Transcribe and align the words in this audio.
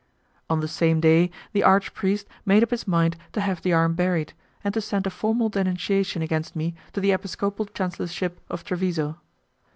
On 0.49 0.61
the 0.61 0.67
same 0.67 0.99
day, 0.99 1.29
the 1.53 1.61
archpriest 1.61 2.25
made 2.43 2.63
up 2.63 2.71
his 2.71 2.87
mind 2.87 3.15
to 3.33 3.39
have 3.41 3.61
the 3.61 3.71
arm 3.71 3.93
buried, 3.93 4.33
and 4.63 4.73
to 4.73 4.81
send 4.81 5.05
a 5.05 5.11
formal 5.11 5.47
denunciation 5.49 6.23
against 6.23 6.55
me 6.55 6.73
to 6.93 6.99
the 6.99 7.11
episcopal 7.11 7.65
chancellorship 7.67 8.41
of 8.49 8.63
Treviso. 8.63 9.19